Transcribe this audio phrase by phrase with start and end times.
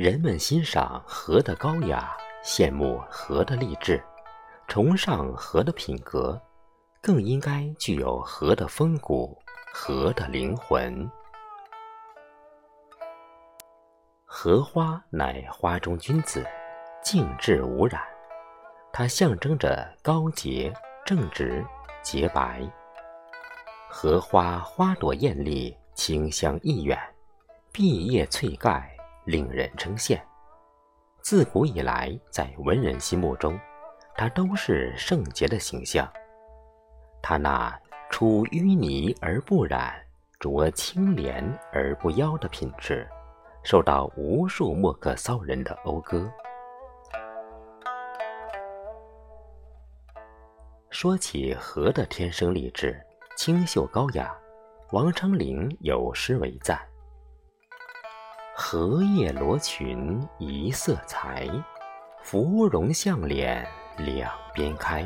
[0.00, 4.02] 人们欣赏荷的高雅，羡慕荷的励志，
[4.66, 6.40] 崇尚荷的品格，
[7.02, 9.38] 更应该具有荷的风骨、
[9.70, 11.06] 荷的灵魂。
[14.24, 16.42] 荷花乃花中君子，
[17.04, 18.00] 静致无染，
[18.94, 20.72] 它象征着高洁、
[21.04, 21.62] 正直、
[22.00, 22.66] 洁白。
[23.86, 26.98] 荷花花朵艳丽，清香溢远，
[27.70, 28.96] 碧叶翠盖。
[29.24, 30.20] 令人称羡。
[31.20, 33.58] 自古以来，在文人心目中，
[34.16, 36.10] 它都是圣洁的形象。
[37.22, 39.94] 他那出淤泥而不染、
[40.40, 43.06] 濯清涟而不妖的品质，
[43.62, 46.30] 受到无数墨客骚人的讴歌。
[50.88, 52.98] 说起荷的天生丽质、
[53.36, 54.34] 清秀高雅，
[54.92, 56.89] 王昌龄有诗为赞。
[58.62, 61.48] 荷叶罗裙一色裁，
[62.22, 63.66] 芙蓉向脸
[63.96, 65.02] 两边开。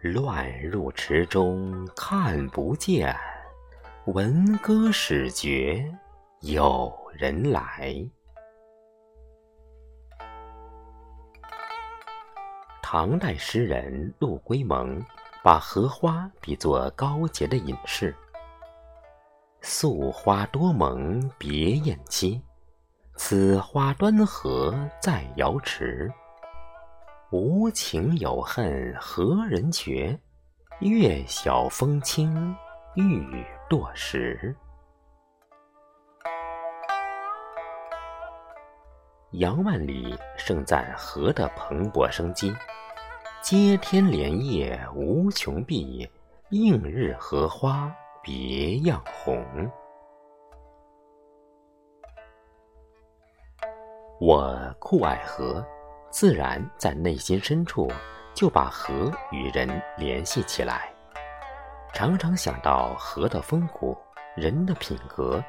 [0.00, 3.16] 乱入池中看不见，
[4.06, 5.88] 闻歌始觉
[6.40, 7.94] 有人来。
[12.82, 15.00] 唐代诗人陆龟蒙
[15.40, 18.12] 把荷花比作高洁的隐士。
[19.62, 22.40] 素花多蒙别艳期，
[23.16, 26.10] 此花端合在瑶池。
[27.30, 30.18] 无情有恨何人觉？
[30.80, 32.56] 月晓风清
[32.94, 34.56] 欲堕石。
[39.32, 42.52] 杨万里盛赞荷的蓬勃生机：
[43.42, 46.10] 接天莲叶无穷碧，
[46.48, 47.94] 映日荷花。
[48.22, 49.42] 别样红。
[54.20, 55.64] 我酷爱河，
[56.10, 57.90] 自然在内心深处
[58.34, 59.66] 就把河与人
[59.96, 60.92] 联系起来，
[61.94, 63.96] 常常想到河的风骨、
[64.36, 65.42] 人的品格，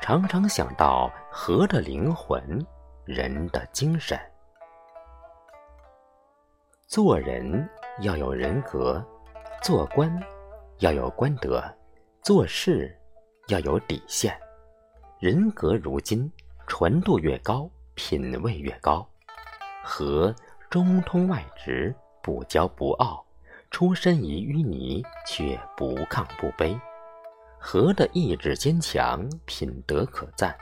[0.00, 2.64] 常常想到河的灵魂、
[3.04, 4.16] 人的精神。
[6.86, 7.68] 做人
[8.00, 9.04] 要有人格，
[9.60, 10.08] 做官
[10.78, 11.60] 要有官德。
[12.28, 12.94] 做事
[13.46, 14.38] 要有底线，
[15.18, 16.30] 人格如金，
[16.66, 19.08] 纯度越高，品位越高。
[19.82, 20.36] 和
[20.68, 23.24] 中通外直，不骄不傲，
[23.70, 26.78] 出身于淤泥，却不亢不卑。
[27.58, 30.54] 和的意志坚强，品德可赞。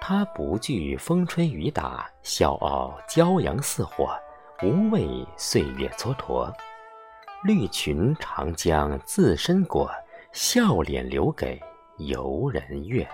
[0.00, 4.12] 他不惧风吹雨打，笑傲骄阳似火，
[4.64, 6.52] 无畏岁月蹉跎。
[7.44, 9.88] 绿裙长江自身裹。
[10.34, 11.62] 笑脸留给
[11.98, 13.08] 游人阅。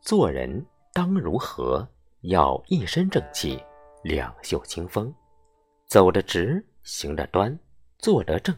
[0.00, 0.64] 做人
[0.94, 1.86] 当如何？
[2.22, 3.62] 要一身正气，
[4.04, 5.14] 两袖清风，
[5.86, 7.58] 走得直，行得端，
[7.98, 8.56] 坐得正，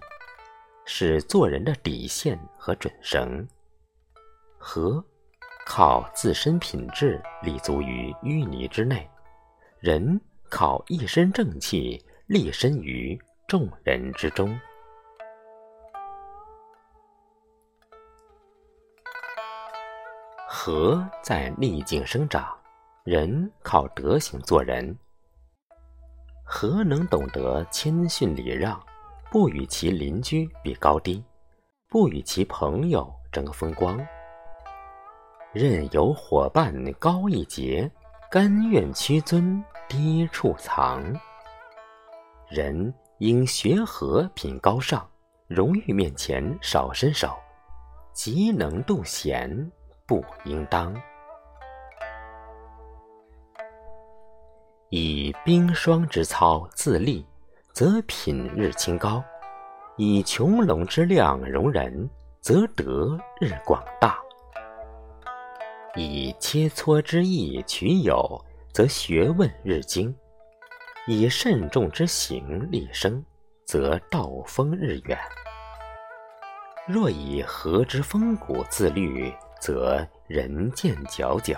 [0.84, 3.44] 是做人的底线和准绳。
[4.58, 5.04] 和
[5.66, 9.10] 靠自身品质立足于淤泥之内，
[9.80, 12.00] 人靠一身正气。
[12.26, 14.58] 立身于众人之中，
[20.48, 22.56] 和在逆境生长，
[23.04, 24.96] 人靠德行做人。
[26.42, 28.82] 何能懂得谦逊礼让，
[29.30, 31.22] 不与其邻居比高低，
[31.90, 33.98] 不与其朋友争风光，
[35.52, 37.90] 任由伙伴高一截，
[38.30, 41.14] 甘愿屈尊低处藏。
[42.48, 45.06] 人应学和品高尚，
[45.48, 47.34] 荣誉面前少伸手，
[48.12, 49.70] 极能度贤
[50.06, 50.94] 不应当。
[54.90, 57.26] 以冰霜之操自立，
[57.72, 59.24] 则品日清高；
[59.96, 62.08] 以穹隆之量容人，
[62.40, 64.10] 则德日广大；
[65.96, 70.14] 以切磋之意取友，则学问日精。
[71.06, 73.22] 以慎重之行立生，
[73.66, 75.18] 则道风日远；
[76.88, 79.30] 若以和之风骨自律，
[79.60, 81.54] 则人见皎皎。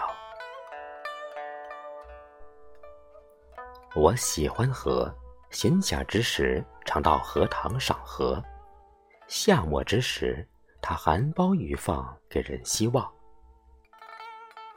[3.95, 5.15] 我喜欢河，
[5.51, 8.43] 闲暇之时常到荷塘赏荷；
[9.29, 10.45] 夏末之时，
[10.83, 13.09] 它含苞欲放，给人希望；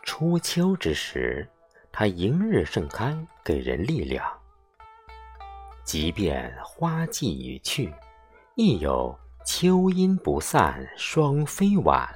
[0.04, 1.50] 初秋之时，
[1.92, 4.39] 它迎日盛开，给人力量。
[5.90, 7.92] 即便花季已去，
[8.54, 12.08] 亦有秋阴不散双飞晚，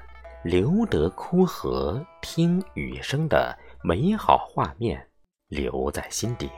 [0.44, 5.04] 留得枯荷听雨声的美好画面
[5.48, 6.52] 留在心底。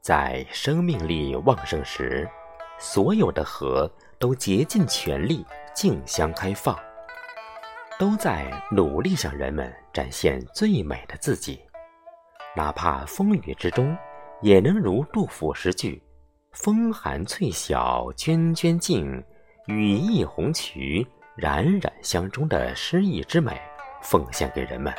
[0.00, 2.30] 在生命力旺盛时，
[2.78, 5.44] 所有的河都竭尽全力
[5.74, 6.78] 竞相开放，
[7.98, 11.60] 都在努力向人们展现最美的自己。
[12.56, 13.96] 哪怕风雨之中，
[14.40, 16.02] 也能如杜甫诗句
[16.52, 19.24] “风寒翠晓涓涓净，
[19.66, 21.06] 羽翼红衢
[21.36, 23.60] 冉冉相中”的诗意之美，
[24.02, 24.94] 奉献给人们，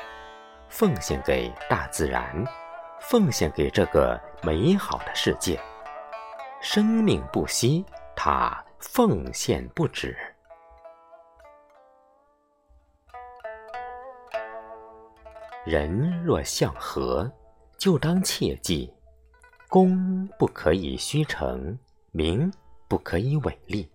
[0.70, 2.46] 奉献给大自然。
[3.02, 5.60] 奉献给这个美好的世界，
[6.60, 7.86] 生命不息，
[8.16, 10.18] 它奉献不止。
[15.66, 17.32] 人若向河，
[17.78, 18.94] 就当切记：
[19.70, 21.78] 功不可以虚成，
[22.12, 22.52] 名
[22.88, 23.92] 不可以伪立，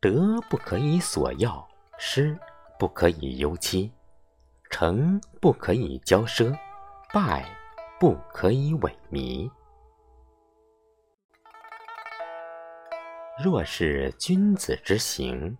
[0.00, 1.66] 德不可以索要，
[1.98, 2.38] 失
[2.78, 3.90] 不可以忧戚，
[4.70, 6.56] 成不可以骄奢，
[7.12, 7.44] 败。
[8.00, 9.50] 不可以萎靡。
[13.42, 15.58] 若是君子之行，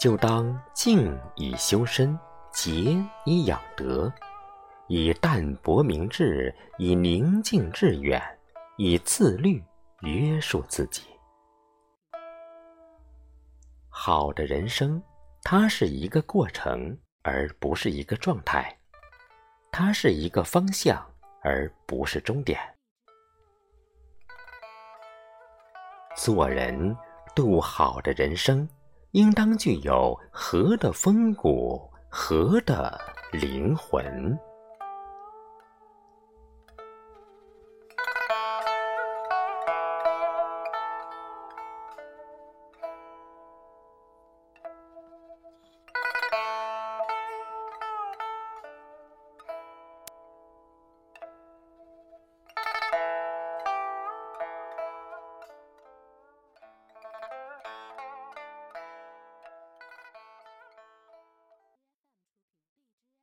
[0.00, 2.18] 就当静以修身，
[2.50, 2.96] 节
[3.26, 4.10] 以养德，
[4.88, 8.22] 以淡泊明志，以宁静致远，
[8.76, 9.62] 以自律
[10.02, 11.02] 约束自己。
[13.88, 15.02] 好的人生，
[15.42, 18.78] 它是一个过程，而不是一个状态，
[19.72, 21.04] 它是一个方向。
[21.46, 22.58] 而不是终点。
[26.16, 26.96] 做人
[27.36, 28.66] 度好的人生，
[29.10, 32.98] 应当具有和的风骨，和的
[33.30, 34.34] 灵魂。